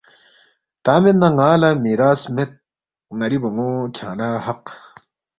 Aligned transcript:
تا 0.83 0.93
مید 1.01 1.17
نہ 1.21 1.29
ن٘ا 1.37 1.49
لہ 1.61 1.69
میراث 1.83 2.21
مید 2.35 2.51
ن٘ری 3.17 3.37
بون٘و 3.41 3.67
کھیانگ 3.95 4.17
لہ 4.19 4.29
حق 4.45 4.63